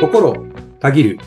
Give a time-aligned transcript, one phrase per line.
[0.00, 0.34] 心
[0.80, 1.18] たぎる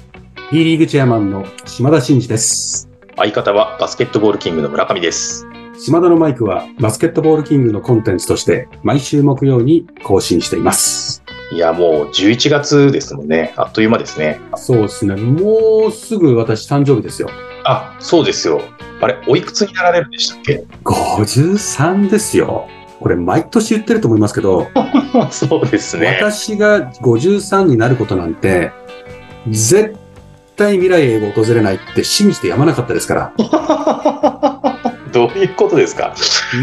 [0.51, 2.89] B リーグチェアマンの島田真二です。
[3.15, 5.46] 相方はバスケットボールキングの村上です。
[5.79, 11.23] 島田のマイクはバスケットボールキングのコンテンツとして毎週木曜に更新しています。
[11.51, 13.54] いや、もう11月ですもんね。
[13.58, 14.41] あっという間ですね。
[14.55, 15.17] そうですね。
[15.17, 17.30] もうすぐ私誕生日ですよ。
[17.66, 18.59] あ、そうですよ。
[19.02, 22.67] あれ、おいくつになられるんでしたっけ？53ですよ。
[23.04, 24.70] これ毎年言ってると思いますけど、
[25.30, 26.18] そうですね。
[26.22, 28.72] 私が53になることなんて、
[29.50, 29.94] 絶
[30.55, 33.34] 対未来へ訪れないって信じてやまなかったですから。
[35.12, 36.13] どういうことですか？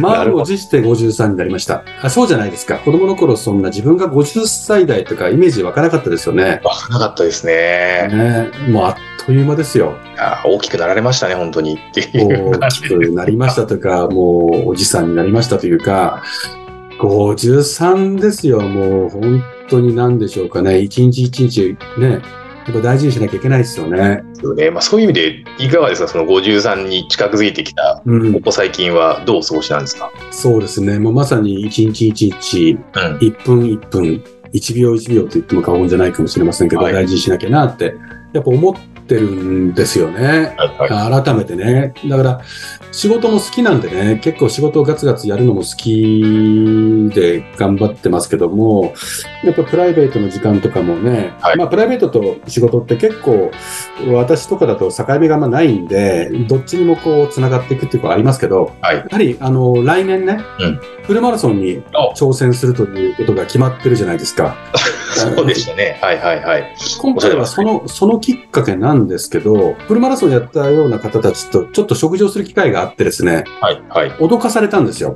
[0.01, 1.85] 満を持して53になりました。
[2.03, 2.79] あそうじゃないですか。
[2.79, 6.61] 子供の頃そんな自分が50歳代とかイメージ湧かなかったですよね。
[6.65, 8.09] わからなかったですね。
[8.11, 8.95] ねもうあっ
[9.31, 9.95] という間ですよ。
[10.19, 11.75] あ大きくなられましたね、本当に。
[11.75, 16.25] っていう大きくなりましたとか、もうおじさんになりましたというか、
[16.99, 18.61] 53ですよ。
[18.61, 20.81] もう本当に何でしょうかね。
[20.81, 22.23] 一日一日ね、やっ
[22.73, 24.25] ぱ大事にしなきゃいけないですよね。
[24.35, 24.69] そうね。
[24.73, 28.41] まあ、そういう意味で、いかがですかその53に近づいてきた、うんこ。
[28.47, 30.11] こ最近はどうお過ごしなんですか？
[30.33, 30.99] そうですね。
[30.99, 33.19] もうまさに一日一日、うん。
[33.19, 37.95] 1分1分、1秒1秒と言っても過言じゃないかもしれませんけど、はい大事にしなきゃなって、
[38.33, 38.75] やっぱ思っ
[39.11, 40.57] てるんですよね。
[40.89, 41.93] 改めてね。
[42.09, 42.41] だから、
[42.93, 48.95] 仕事も好きなんでね、結構仕事をガツガツやるのも好きで頑張ってますけども、
[49.43, 53.51] やっぱプライベートの時間とかもね、はいまあプライベートと仕事って結構、
[54.13, 64.55] 私とかだと境目があんまないんで、どっちにもこう繋がっていくっていうのはありますけど、はいやはりあの、来年ね、うんフルマラソンにお挑戦するということが決まってるじゃないですか。
[65.11, 65.99] そうでしたね。
[66.01, 66.75] はいはいはい。
[67.01, 74.11] 今回はその、そのきっかけなんですけど、フルマラソンやったような方たちとちょっと食事をする機会があってですね、はいはい。
[74.13, 75.15] 脅かされたんですよ。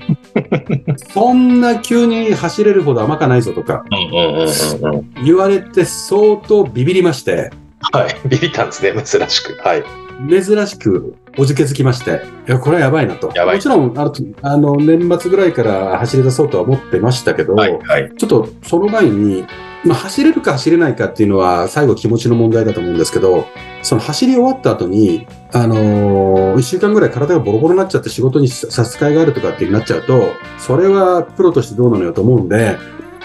[1.12, 5.24] そんな急に走れるほど甘かないぞとかうんうんうんうんうん。
[5.24, 7.50] 言われて相当ビビりまして、
[7.92, 8.28] はい。
[8.28, 9.56] ビビったんですね、珍しく。
[9.62, 9.84] はい。
[10.28, 13.32] 珍しくおじけづきまして、いや、これはやばいなと。
[13.34, 14.12] やばいもちろん、あの、
[14.42, 18.12] あの年末ぐらいから走り出そうとは思ってましたけど、はいはい。
[18.16, 19.44] ちょっとその前に、
[19.84, 23.46] まあ、走れるか走れないかっていうのは最後気持ちの問題だと思うんですけど、
[23.82, 32.78] その走り終わった後に、あのー、1週間ぐらい体がボロボロになっちゃって仕事に差し支えがあるとかってなっちゃうと、それはプロとしてどうなのよと思うんで、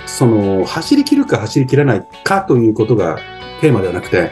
[0.06, 3.20] その、走り切るか走り切らないかということが
[3.62, 4.32] テーマではなくて、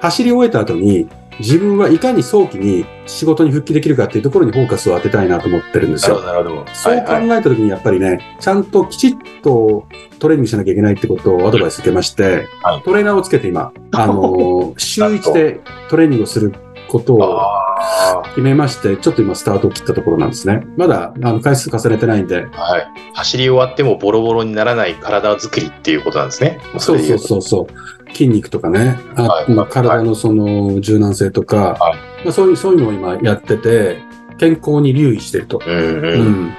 [0.00, 6.56] 走り終えた後に、自分はいかに早期に仕事に復帰できるかっていうところにフォーカスを当てたいなと思ってるんですよなるほ。
[6.56, 6.66] ど。
[6.72, 9.12] そう考えたときにやっぱりね、ちゃんときちっ
[9.42, 9.86] と
[10.18, 16.52] トレーニングしなきゃいけないってことをアドバイス受けまして、はいトレーナーをつけて今、あのー、 週1でトレーニングをする
[16.88, 20.62] ことをあ決めまして、ちょっと今スタートを切ったところなんですね。
[20.76, 22.86] まだ、あの、回数重ねてないんで、あ、はい。
[23.14, 26.60] 走り終わってもボロボロにならない体作りっていうことなんですね。
[26.78, 27.18] そうそうう。
[27.18, 29.50] そうそう、筋肉とかね、あはい。
[29.50, 32.24] まあ体のその柔軟性とか、はい。
[32.24, 33.98] まあ、そういう、そういうのを今やってて、
[34.38, 35.60] 健康に留意してると。
[35.66, 36.52] うん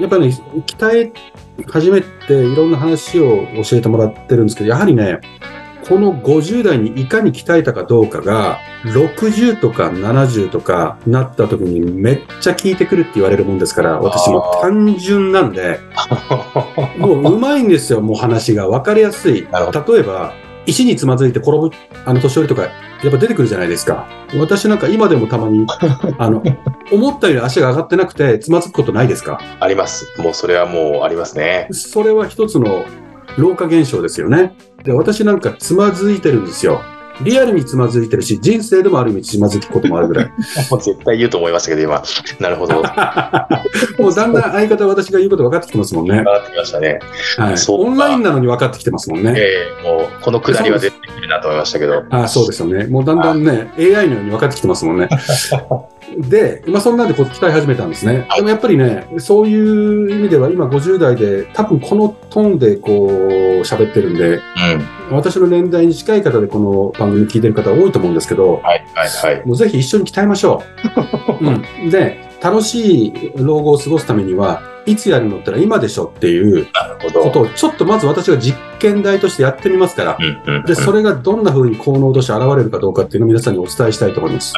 [0.00, 1.12] やっぱり、ね、鍛え
[1.66, 5.20] 始めていろんな話を教えてもらってるんですけど、やはりね、
[5.88, 15.80] この50代にいかに鍛えたかどうかが、60とか70とかなった時にめっちゃ効いてくるって言われるもんですから、私も単純なんで、
[16.98, 18.68] もううまいんですよ、もう話が。
[18.68, 19.48] わかりやすい。
[19.88, 20.34] 例えば、
[20.68, 21.70] 石につまずいて転ぶ、
[22.04, 22.68] あの、年寄りとか、や
[23.08, 24.06] っぱ出てくるじゃないですか。
[24.38, 25.66] 私なんか今でもたまに、
[26.18, 26.42] あの、
[26.92, 29.40] 思ったより足が上がってなくて、つまずくことないですか？
[29.60, 30.06] あります。
[30.18, 31.68] もうそれはもうありますね。
[31.72, 32.84] それは一つの
[33.36, 34.54] 老化現象ですよね。
[34.84, 36.80] で、私なんかつまずいてるんですよ。
[37.22, 40.26] リアルにつまずいてるし、人生でもある意味つまずくこともあるぐらい。
[40.70, 42.02] もう絶対言うと思いましたけど、今。
[42.40, 42.82] なるほど。
[42.82, 42.82] 分
[43.98, 46.22] もうだんだん相方は私が言うこと分かってきてますもんね。
[46.24, 47.00] かってきましたね。
[47.36, 47.54] はい。
[47.68, 49.34] オンラインなのに分かってきてますもんね。
[49.36, 52.04] ええもうこのくだりは絶対来るなと思いましたけど。
[52.10, 52.86] ああそうですよね。
[52.86, 55.08] もうだんだんね、AI のように分かってきてますもんね。
[56.16, 58.26] で、今そんなんでこう鍛え始めたんですね。
[58.36, 64.40] でもやっぱりね、そういう意味では今50代で多分このトーンでこう喋ってるんで、うん。
[65.10, 69.46] 私の年代に近い方でこの番組聞いてる方多いと思うんですけど、はいはいはい。
[69.46, 70.62] もうぜひ一緒に鍛えましょ
[71.40, 71.44] う。
[71.84, 76.66] うん、で、楽しい老後を過ごすためには、いつやるのってのは今でしょっていう。
[77.00, 80.64] ことをちょっとまず私が実験台としてやってみますから、うんうん。
[80.64, 84.54] で、それがどんな風に効能として現れるかどうかっていうのを皆さんにお伝えしたいと思います。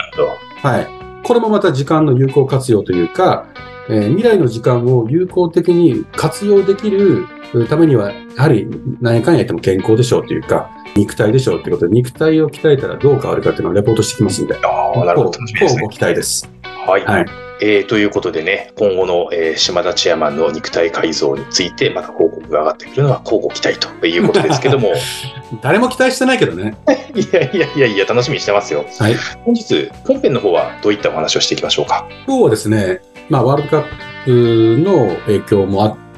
[0.63, 0.89] はい。
[1.23, 3.47] これもまた時間の有効活用というか、
[3.91, 7.27] えー未来の時間を有効的に活用できる
[7.69, 8.67] ためには、やはり
[9.01, 15.33] 何やかんや言っても健康でしょうというか、肉体でしょうということで、肉体を鍛えたらどう変わるかっていうのをレポートしてきますんで、ああ、なるほど。
[15.33, 15.77] 楽しみです。
[15.91, 16.51] 期待です。
[16.63, 17.05] はい。
[17.05, 24.93] はいえーということでね、今後の、えー島田チェアマンの肉体改造について、また報告が上がってくるのは、交互期待ということですけども、
[25.63, 26.75] 誰も期待してないけどね。
[27.15, 28.85] いやいやいやいや、楽しみにしてますよ。
[28.99, 29.15] はい。
[29.45, 32.07] 本日、本編の方はどういったお話をしていきましょうか？
[32.27, 33.85] 今日はですね、まあ、ワールドカッ
[34.25, 36.10] プの影響もあって、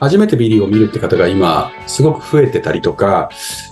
[0.00, 3.30] 初めてビリーを見るって方が今、すごく増えてたりとか、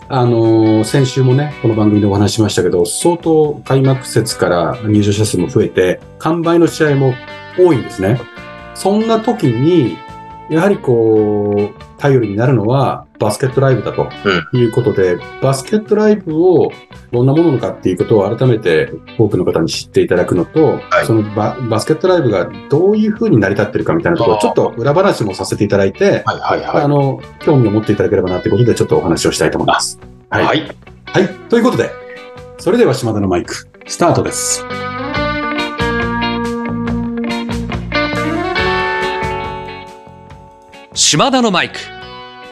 [0.09, 7.15] あのー先週もね、この番組でお話ししましたけど、相当開幕節から入場者数も増えて、完売の試合も
[7.59, 8.21] 多いんですね。
[8.75, 9.97] そんな時に、
[10.51, 14.09] やはりこう、頼りになるのはバスケットライブだと
[14.57, 16.71] いうことで、バスケットライブを
[17.13, 26.85] どんなものかっていうことを改めて多くの方に知っていただくのと、はいそのババスケットライブがどういうふうに成り立ってるかみたいなところをちょっと裏話もさせていただいて、はいはいはい。
[26.85, 29.99] あの、興味を持っていただければなということでちょっとお話をしたいと思います。
[30.31, 30.45] はい。
[30.45, 31.25] ははい。
[31.25, 31.29] い。
[31.49, 31.91] ということで、
[32.59, 34.65] それでは島田のマイク、スタートです。
[40.95, 41.98] 島田のマイク。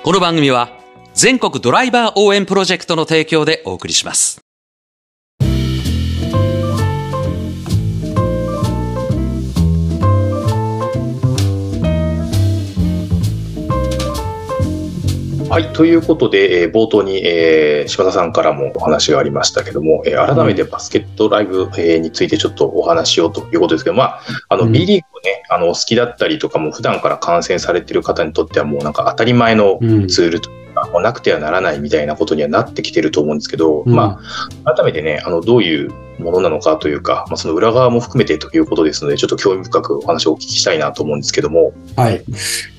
[0.06, 0.70] この番組は
[1.14, 4.45] 全国ドライバー応援プロジェクトの提供でお送りします。
[15.48, 15.72] はい。
[15.72, 24.72] ということで、えー冒頭に、えー柴田さんからもお話がありましたけども、えー改めてバスケットライブ、えーについてちょっとお話ししようということですけど、まあ、あの、うん。
[24.72, 30.08] B リーグをね、あの、お好きだったりとかも、普段から観戦されてる方にとってはもうなんか当たり前のうん。
[30.08, 33.94] ツールというか、もうなくてはならないみたいなことにはなってきてると思うんですけど、うん。
[33.94, 34.20] ま
[34.64, 42.24] あ、改めてね、あの、どういうものなのかというか、まあ、その裏側も含めてということですので、ちょっと興味深くお話をお聞きしたいなと思うんですけども、はい。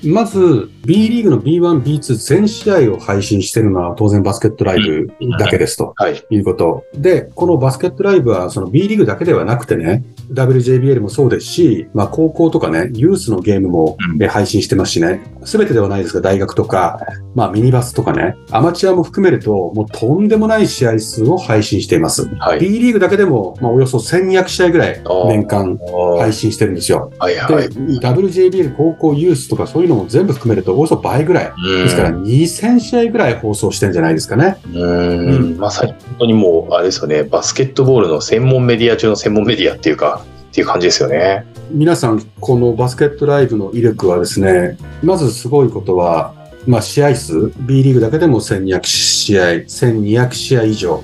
[0.04, 5.94] まず、B リーグの B1、B2 全試合を配信しているのは当然バスケットライブだけですと。
[5.96, 6.22] はい。
[6.30, 6.84] いうこと。
[6.94, 13.96] で、このバスケットライブはその B リーグだけではなくてね、WJBL もそうですし、まあ高校とかね、ユースのゲームも
[14.30, 17.00] 配信してますしね、すべてではないですが大学とか、
[17.34, 22.28] まあミニバスとかね、アマチュアも含めるともうとんでもない試合数を配信しています。
[22.36, 22.60] はい。
[22.60, 27.12] B リーグだけでも、まあ、およそ1200試合ぐらい年間は配信してるんですよ。
[27.30, 27.68] いはい。
[27.68, 31.52] で、WJBL 高校ユースとかそういうのも全部含めるとおよそ倍ぐらい。
[31.84, 34.58] ですから2000試合ぐらい放送してんじゃないですかね。
[34.66, 41.44] うーんまさに本当にもう、あれですよね、バスケットボールの専門メディア中の専門メディアっていうか、っていう感じですよね。
[41.70, 46.34] 皆さん、このバスケットライブの威力はですね、まずすごいことは、
[46.66, 51.02] まあ、試合数、B リーグだけでも1200試合、1200試合以上。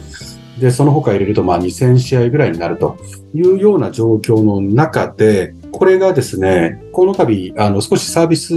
[0.59, 2.97] で、その他入れると、まあ、2000試合ぐらいになると
[3.35, 8.55] いうような状況の中で、これがですね、この度、あの、少しサービス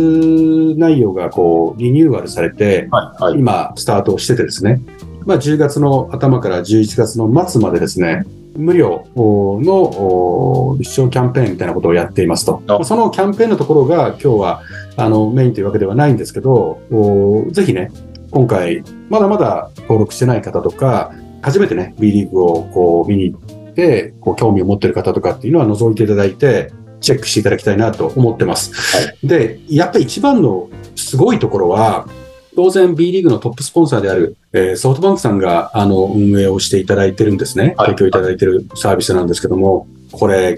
[0.77, 3.39] 内容がこう、リニューアルされて、はいはい。
[3.39, 4.81] 今、スタートをしててですね、
[5.25, 12.61] まあ、10月の頭から11月の末までですね、無料の視聴キャンペーンみたいなことをやっていますと。
[12.67, 14.61] あそのキャンペーンのところが今日は
[14.95, 17.91] あのメインというわけではないんですけど、おぜひね、
[18.31, 28.73] 今回、まだまだ登録してない方とか、初めてね、B リーグをこう見に行って、こう興味を持っている方とかっていうのは覗いていただいて、チェックしていただきたいなと思ってます。
[28.73, 32.07] はで、やっぱり一番のすごいところは、
[32.55, 37.75] 当然 B リーグのトップスポンサーである、えーソフトバンクさんがあの運営をしていただいてるんですね。
[37.77, 40.57] はい提供いただいてるサービスなんですけども、これ、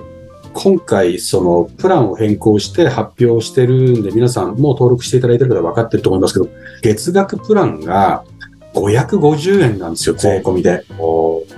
[0.54, 6.50] 今回そのプランを変更して発表してるんで、皆さんもう登録していただいてる方は分かってると思いますけど、
[6.82, 8.24] 月額プランが
[8.74, 10.84] 550円なんですよ、税込みで。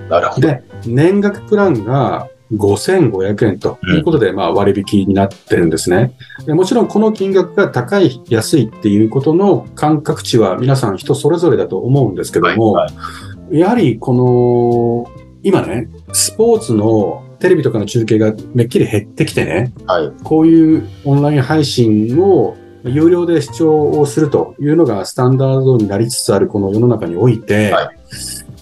[0.09, 0.47] なるほど。
[0.47, 6.13] で、年額プランが5500円ということで、まあ割引になってるんですね。
[6.45, 12.91] でもちろんこの金額が高い、安いっていうことの感覚値は皆さん人それぞれだと思うんですけども、はい
[13.51, 15.11] やはりこの、
[15.43, 20.11] 今ね、スポーツのテレビとかの中継がめっきり減ってきてね、はい。
[20.23, 27.97] こういうオンライン配信を有料で視聴をするというのがスタンダードになりつつあるこの世の中において、はい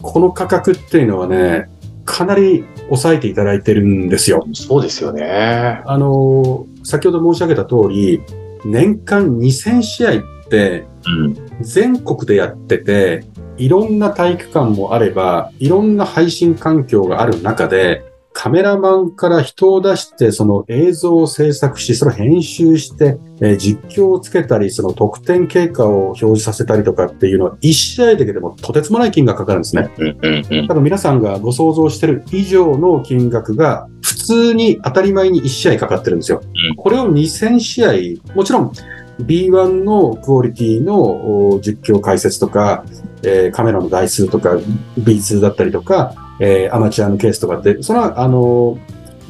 [0.02, 1.70] この価格っていうのはね、
[2.06, 4.46] かなり抑えていただいてるんですよ。
[4.54, 5.82] そうですよね。
[5.86, 8.22] あの、先ほど申し上げた通り、
[8.66, 11.50] 年間2000試合ってうん。
[11.62, 13.26] 全国でやってて、
[13.58, 18.04] いろんな体育館もあれば、いろんな配信環境がある中で、
[18.42, 29.94] カメラマンから人を出して、その映像を制作し、それを編集して、えー実況をつけたり、その得点経過を表示させたりとかっていうのは、一試合だけでもとてつもない金額かかるんですね。
[29.98, 30.68] うんうんうん。
[30.70, 36.40] 多分皆さんがご想像してる以上の金額が普通に当たり前に1試合かかってるんですよ。
[36.42, 38.72] うんこれを2000試合、もちろん
[39.20, 42.86] B1 のクオリティのお実況解説とか、
[43.24, 44.58] えーカメラの台数とか
[44.98, 48.78] B2 だったりとか、えーアマチュアのケースとかって、そのあの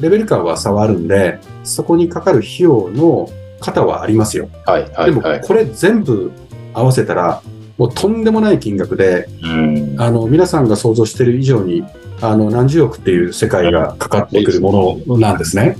[0.00, 3.28] レベル感は差はあるんで、そこにかかる費用の
[3.60, 4.48] 方はありますよ。
[4.66, 5.40] はいはいでもはい。
[5.40, 6.32] これ全部
[6.72, 7.42] 合わせたら、
[7.76, 9.94] もうとんでもない金額で、うん。
[9.98, 11.84] あの、皆さんが想像している以上に、
[12.20, 15.76] あの、何十億っていう世界がかかってくるものなんですね。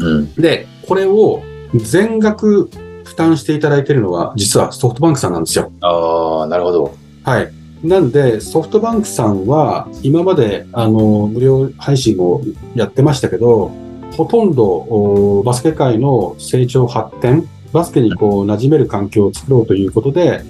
[0.00, 0.34] うんうん。
[0.34, 1.42] で、これを
[1.74, 2.68] 全額
[3.12, 5.70] 負担していただいているのは、実はソフトバンクさんなんですよ。
[5.82, 6.94] ああ、なるほど。
[7.24, 7.52] はい。
[7.84, 12.40] なんで、ソフトバンクさんは、今まで、あの、無料配信を
[12.74, 13.70] やってましたけど、
[14.16, 20.42] ほとんど、おバスケ界の成長発展、バスケにこう、馴染める環境を作ろうということで、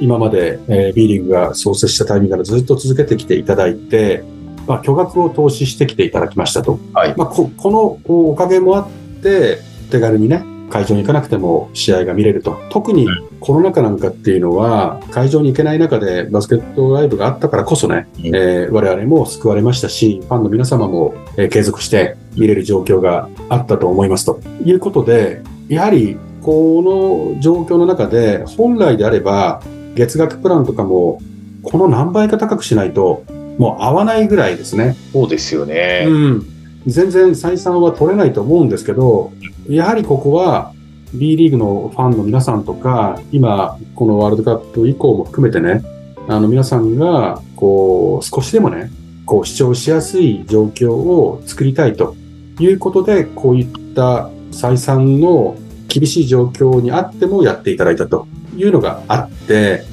[0.00, 4.24] 今まで、えー、B リーグが創設したタイミングからずっと続けてきていただいて、
[4.66, 6.78] まあ、巨額を投資してきていただきましたと。
[6.94, 7.98] はいまあ、ここの
[8.30, 9.58] おかげもあって、
[9.90, 12.58] 手軽にね、会場に行かなくても試合が見れると。
[12.70, 29.62] 特にうんコロナ禍なんかっていうのは、会場に行けない中でバスケットライブがあったからこそね、うんえー我々も救われましたし、ファンの皆様も、えー継続して見れる状況があったと思いますということで、やはりこの状況の中で、本来であれば、
[29.94, 31.20] 月額プランとかも、
[31.62, 33.24] この何倍か高くしないと、
[33.58, 34.96] もう合わないぐらいですね。
[35.12, 36.06] そうですよね。
[36.08, 36.46] うん、
[36.88, 39.32] 全然採算は取れないと思うんですけど、
[39.68, 40.72] やはりここは
[41.12, 45.82] B リーグのファンの皆さんとか、今、このワールドカップ以降も含めてね、
[46.28, 48.90] あの皆さんが、こう、少しでもね、
[49.26, 52.16] こう、視聴しやすい状況を作りたいと
[52.58, 55.56] いうことで、こういった採算の
[55.88, 58.26] 厳しい状況にあってもやっていただいたと
[58.56, 59.84] いうのがあって、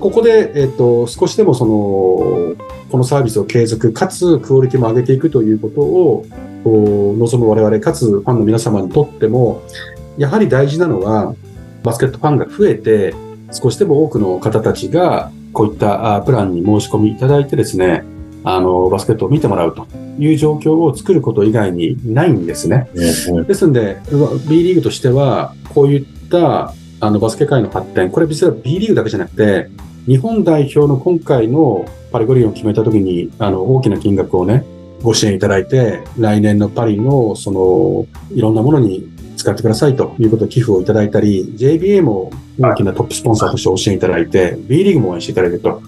[0.00, 6.24] ここで、えっ、と、少しでもその、このサービスを継続、かつクオリティも上げていくということを
[7.18, 9.64] 望む我々、かつファンの皆様にとっても、
[10.16, 11.34] やはり大事なのは、
[11.82, 13.12] バスケットファンが増えて、
[13.50, 18.04] 少しでも多くの方たちが、こういったあプランに申し込みいただいてですね、
[18.44, 19.88] あの、バスケットを見てもらうと
[20.20, 22.88] いう状況を作ること以外にないんですね。
[22.94, 23.96] ですんで、
[24.48, 29.68] B リーグとしては、こういったあのバスケ界の発展、これ実は B リーグだけじゃなくて、
[30.06, 34.64] 日本代表の今回のパリ五輪を決めたときに、あの、大きな金額をね、
[35.02, 45.82] ご支援いただいて、来年のパリの、その、いろんなものに使ってくださいということで寄付をいただいたり、JBA も大きなトップスポンサーとしてご支援いただいて、B リーグも応援していただいてると。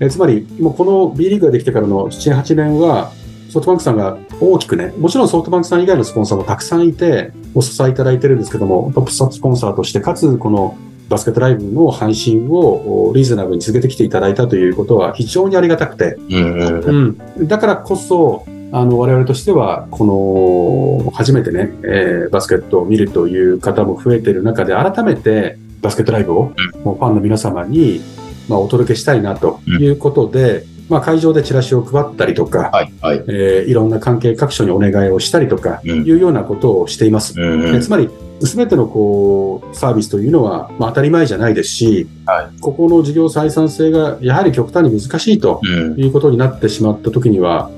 [0.00, 3.10] えつまり、もうこの B リーグができてからの7、8年は、
[3.48, 10.76] ソフトバンクさんが大きくね、もちろんソフトバンクさん以外のスポンサーもたくさんいて、お支えいただいてるんですけども、トップスポンサーとして、かつこの
[11.08, 17.20] バスケットライブの配信をおリーズナブルに続けてきていただいたということは非常にありがたくて、うんうんうん。
[17.36, 26.52] うん、だからこそ、あの、我々としては、この、初めてね、えーバスケットを見るという方も増えている中で、改めてバスケットライブを、
[26.84, 28.00] もうファンの皆様に、
[28.48, 33.24] まあ、お届けしたいなということで、まあ、会場でチラシを配ったりとか、はいはい。
[33.28, 36.04] えーいろんな関係各所にお願いをしたりとか、うん。
[36.04, 37.40] いうようなことをしています。
[37.40, 38.08] うんつまり、
[38.42, 46.00] すべてのこうサービスというのは、まあ、当たり前じゃないですし、はここの事業採算性がやはり極端に難しいとうん。
[46.00, 47.70] いうことになってしまったときには、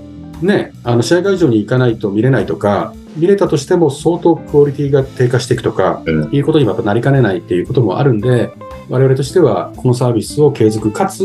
[0.42, 6.34] ね、あの試合会場に行かないと見れないとか、見れたとしても相当クオリティが低下していくとか、うん。
[6.34, 8.50] いうことにまたなりかねないっていうこともあるんで、
[8.88, 11.24] 我々としてはこのサービスを継続かつ、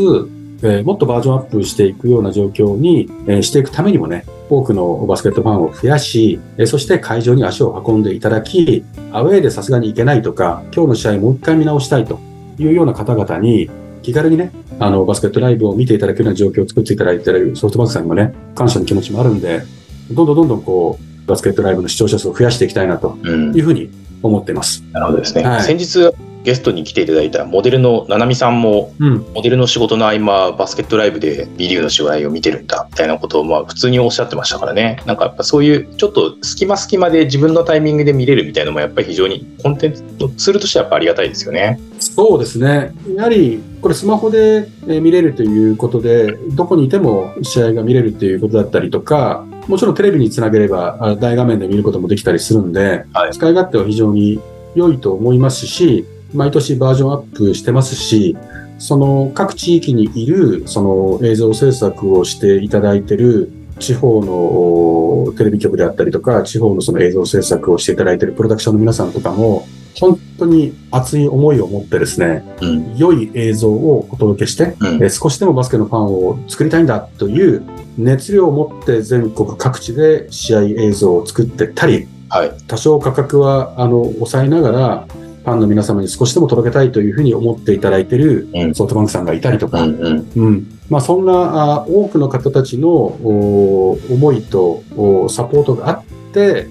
[0.64, 12.18] えーもっとバージョンアップしていくような状況に、えーしていくためにもね、多くのバスケットファンを増やし、えーそして会場に足を運んでいただき、アウェーでさすがに行けないとか、今日の試合もう一回見直したいと
[12.58, 13.70] いうような方々に、
[14.02, 19.62] 気軽にね、あの、バスケットライブを見ていただけるような状況を作っていただいているソフトバンクさんにもね、感謝の気持ちもあるんで、
[20.10, 23.90] どんどんどんどんこう、バスケットライブの視聴者数を増やしていきたいなとうんいうふうに
[24.22, 24.82] 思っています。
[24.92, 25.42] なるほどですね。
[25.42, 26.12] はい先日
[26.44, 29.26] ゲストに来ていただいたモデルのななみさんもうん。
[29.34, 41.80] モデルの仕事の合間バスケットライブで B リーグの試合を見てるんだみたいなことをまあ普通におっしゃってましたからねなんかやっぱそういうちょっと隙間隙間で自分のタイミングで見れるみたいなのもやっぱり非常にコンテンツのツールとしてはやっぱありがたいですよね。
[41.98, 42.92] そうですね。
[43.16, 54.40] やはり、これスマホでえー見れるということで、どこにいても試合が見れるということだったりとか、もちろんテレビにつなげればあ大画面で見ることもできたりするんで、はい使い勝手は非常に
[54.74, 58.36] 良いと思いますし、毎年バージョンアップしてますし、
[58.78, 69.66] その各地域にいるその映像制作をしていただいている地方のおテレビ局であったりとか、地方のその映像制作をしていただいているプロダクションの皆さんとかも、
[69.98, 72.96] 本当に熱い思いを持ってですね、うん。
[72.96, 74.86] 良い映像をお届けして、うん。
[75.02, 77.62] えー少しでもバスケのファンを作りたいんだという
[77.96, 82.52] 熱量を持って全国各地で試合映像を作ってったり、はい。
[82.66, 85.08] 多少価格はあの抑えながら、
[85.44, 88.74] ファンの皆様に少しでも届けたいというふうに思っていただいているうん。
[88.74, 90.30] ソフトバンクさんがいたりとか、うんうん。
[90.34, 90.80] うん。
[90.88, 91.32] まあ、そんな
[91.82, 96.66] あ多くの方たちのお思いとおサポートがあって、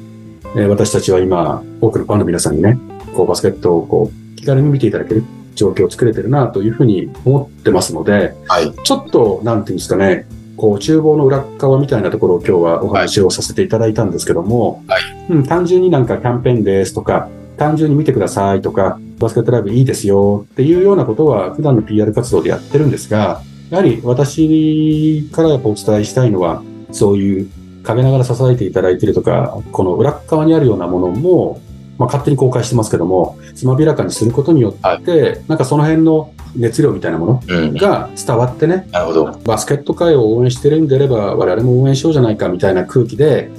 [0.56, 2.78] えー私たちは今、多くのファンの皆さんにね、
[3.16, 5.24] こうバスケットをこう気軽に見ていただける
[5.56, 8.74] 状況を作れてるなというふうに思ってますので、はい。
[8.84, 10.26] ちょっと、なんていうんですかね、
[10.58, 15.02] こう、厨房の裏っ側みたいなところを今日はお話をさせていただいたんですけども、はい。
[15.30, 17.30] うん、単純になんかキャンペーンですとか、
[17.64, 27.50] 単純に見てくださいとか、バスケットライブいいですよっていうようなことは普段の PR 活動でやってるんですが、やはり私からやっぱお伝えしたいのは、そういう
[27.84, 31.62] 陰ながら支えていただいているとか、この裏っ側にあるようなものも、
[31.98, 37.74] まあ、勝手に公開してますけども、つまびらかにすることによって、なんかその辺の熱量みたいなものうん。
[37.76, 39.32] が伝わってね、なるほど。
[39.46, 43.52] バスケット界を応援してるんであれば、我々も応援しようじゃないかみたいな空気で、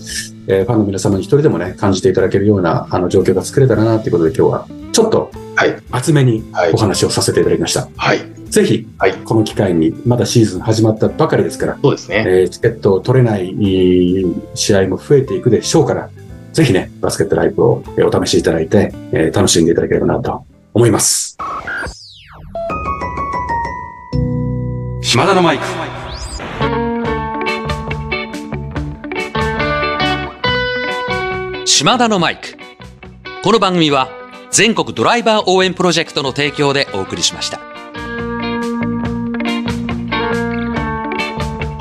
[0.46, 5.76] えーファンの皆様に一人でもね、感じていただけるようなあの状況が作れたらなということで今日はちょっとはい。
[5.90, 6.76] 厚めにはいお。
[6.76, 7.88] 話をさせていただきました。
[7.96, 8.20] はい。
[8.50, 12.24] ぜひ、はいこの機会に、まだシーズン始まったばかりですから、そうですね。
[12.26, 16.08] えーチケットを取れないえー試合も増えていくでしょうから、
[16.52, 21.36] ぜひね、バスケットライブをえーお試しいただいて、えー楽しんでいただければなと思います。
[25.02, 25.83] 島田のマイク。
[31.66, 32.58] 島田のマイク。
[33.42, 34.08] この番組は
[34.50, 37.73] 全国ドライバー応援プロジェクトの提供でお送りしました。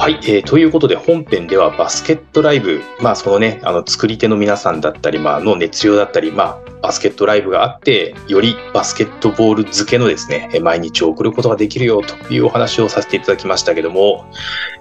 [0.03, 14.25] はい、えーということで本編ではバスケットライブ、まあそのね、あの作り手の皆さんだったり、まあの熱量だったり、まあバスケットライブがあって、よりバスケットボール付けのですね、毎日を送ることができるよというお話をさせていただきましたけども、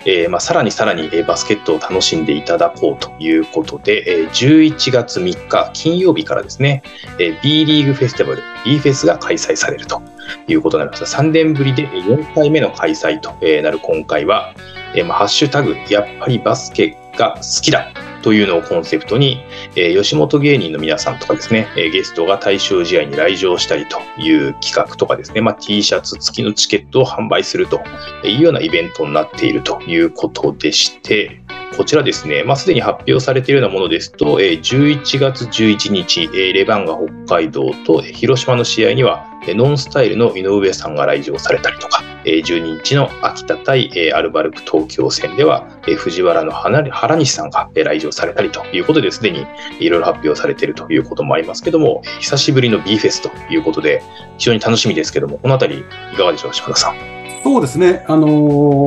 [0.06, 6.82] えーまあさらにさらにバスケットを楽しんでいただこうということで、11月3日金曜日からですね、
[7.44, 10.02] B リーグフェスティバル B フェスが開催されると
[10.48, 11.22] いうことになりました。
[11.22, 13.30] 3年ぶりで4回目の開催と
[13.62, 14.52] なる今回は、
[14.94, 19.42] えーまあ、ハッシュタグ、やっぱりバスケが好きだというのをコンセプトに、
[19.76, 27.82] えー吉本芸人の皆さんとかですね、えーゲストが対象試合に来場したりという企画とかですね、まあ、T シャツ付きのチケットを販売すると
[28.24, 31.41] いうようなイベントになっているということでして、
[31.76, 49.46] こちらですね、まあ、すでに発表されているようなものですと、えー11月11日、えーレバンガ北海道と広島の試合には、えーノンスタイルの井上さんが来場されたりとか、えー12日の秋田対えーアルバルク東京戦では、えー藤原の原西さんがえー来場されたりということですでに
[49.80, 54.02] いろいろ発表されているということもありますけども、久しぶりの B フェスということで、
[54.38, 56.96] 非常に楽しみですけども、このあたりいかがでしょう、島田さん。
[57.42, 58.04] そうですね。
[58.08, 58.28] あの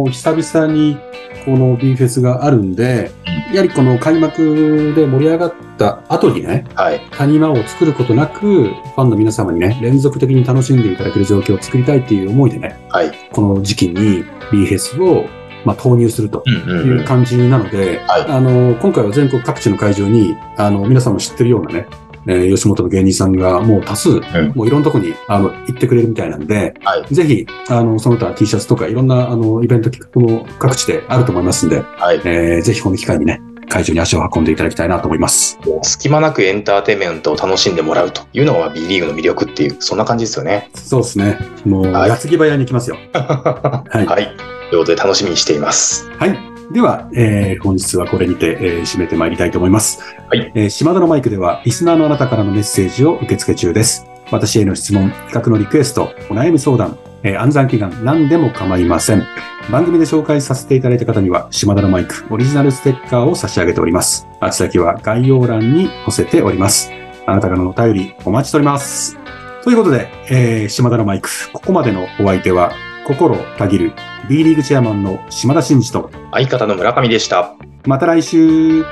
[0.06, 0.98] ー久々に
[1.46, 3.12] この B フェスがあるんで、
[3.54, 7.00] やはりこの開幕で盛り上がった後にね、はい。
[7.12, 13.12] 谷間を作ることなく、ファンの皆様にね、連続的に楽しんでいただける状況を作りたいっていう思いでね、はい。
[13.32, 15.26] この時期に B フェスを、
[15.64, 21.88] まあ、投入するという感じなので、はいあの、今回は全国各地の会場に、あの、皆さんも知ってるようなね、
[22.28, 24.22] えー吉本の芸人さんがもう多数、ん
[24.56, 27.14] もういろんなとこに、あの、行ってくれるみたいなんで、はい。
[27.14, 32.22] ぜひ、あの、その他 T シャツとかいろんな、あの、イベント企画も各地であると思いますんで、はい。
[32.26, 35.60] えーぜひこの機会にね、会場に足を運んでいただきたいなと思います。
[35.84, 40.70] 隙間なくエンターテインメントを楽しんでもらうというのがまあ B リーグの魅力っていう、そんな感じですよね。
[40.74, 41.38] そうですね。
[41.66, 42.98] もう、はい矢継ぎ早に行きますよ。
[43.14, 44.04] はい。
[44.04, 44.36] いはい。
[44.70, 46.10] ということで楽しみにしています。
[46.18, 46.55] はい。
[46.72, 50.02] では、えー本日はこれにて、えー締めてまいりたいと思います。
[50.30, 50.52] はい。
[50.56, 54.06] えー島田のマイクでは、リスナーのあなたからのメッセージを受け付け中です。
[54.32, 59.24] 私への質問、企画のリクエスト、お悩み相談、えー暗算祈願、何でも構いません。
[59.72, 64.28] 番組で紹介させていただいた方には、島田のマイク、オリジナルステッカーを差し上げております。
[64.42, 66.92] 宛先は概要欄に載せております。
[67.28, 69.18] あなたからのお便り、お待ちしております。
[69.64, 72.72] ということで、えー島田のマイク、ここまでのお相手は、
[73.06, 73.94] 心たぎる
[74.28, 77.56] B リーグチェアマンの島田真二と、相方の村上でした。
[77.86, 78.84] また来週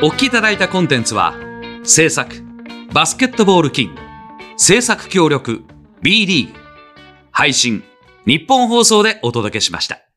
[0.00, 1.34] お聞きいただいたコンテンツは、
[1.82, 2.36] 制作、
[2.92, 4.00] バスケットボールキング、
[4.56, 5.64] 制作協力、
[6.00, 6.58] B リーグ、
[7.32, 7.82] 配信、
[8.26, 10.07] 日本放送でお届けしました。